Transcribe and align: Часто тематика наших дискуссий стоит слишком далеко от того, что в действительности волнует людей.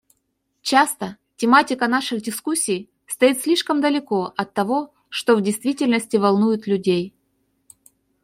Часто 0.63 1.15
тематика 1.35 1.87
наших 1.87 2.23
дискуссий 2.23 2.89
стоит 3.05 3.39
слишком 3.43 3.81
далеко 3.81 4.33
от 4.35 4.51
того, 4.55 4.91
что 5.09 5.35
в 5.35 5.41
действительности 5.43 6.17
волнует 6.17 6.65
людей. 6.65 7.13